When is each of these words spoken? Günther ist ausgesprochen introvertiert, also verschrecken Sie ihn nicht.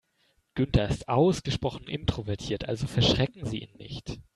Günther 0.55 0.89
ist 0.89 1.07
ausgesprochen 1.09 1.87
introvertiert, 1.87 2.67
also 2.67 2.87
verschrecken 2.87 3.45
Sie 3.45 3.59
ihn 3.59 3.77
nicht. 3.77 4.17